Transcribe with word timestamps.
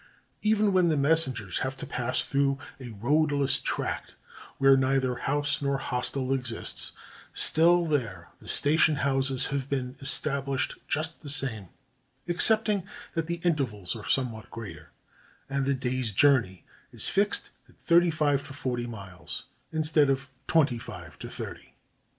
Even 0.41 0.73
when 0.73 0.89
the 0.89 0.97
messengers 0.97 1.59
have 1.59 1.75
"3 1.75 1.81
CHINA 1.81 1.89
to 1.91 1.95
pass 2.13 2.21
through 2.23 2.57
a 2.79 2.89
roadless 2.89 3.59
tract 3.59 4.15
where 4.57 4.75
neither 4.75 5.13
house 5.17 5.61
nor 5.61 5.77
hostel 5.77 6.33
exists, 6.33 6.91
still 7.35 7.85
there 7.85 8.29
the 8.39 8.47
station 8.47 8.95
houses 8.95 9.45
have 9.53 9.69
been 9.69 9.95
established 10.01 10.75
just 10.87 11.19
the 11.19 11.29
same, 11.29 11.69
excepting 12.27 12.81
that 13.13 13.27
the 13.27 13.41
intervals 13.43 13.95
are 13.95 14.09
somewhat 14.09 14.49
greater, 14.49 14.89
and 15.47 15.67
the 15.67 15.75
day's 15.75 16.11
journey 16.11 16.65
is 16.91 17.07
fixed 17.07 17.51
at 17.69 17.77
thirty 17.77 18.09
five 18.09 18.43
to 18.47 18.53
forty 18.53 18.85
five 18.85 18.89
miles, 18.93 19.45
instead 19.71 20.09
of 20.09 20.29
twenty 20.47 20.79
five 20.79 21.19
to 21.19 21.29
thirty. 21.29 21.75